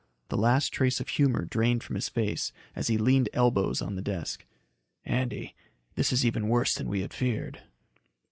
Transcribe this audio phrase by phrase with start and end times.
[0.29, 4.01] The last trace of humor drained from his face as he leaned elbows on the
[4.01, 4.43] desk.
[5.05, 5.53] "Andy,
[5.93, 7.61] this is even worse than we had feared."